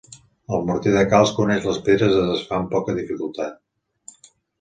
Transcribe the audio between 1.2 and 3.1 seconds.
que uneix les pedres es desfà amb poca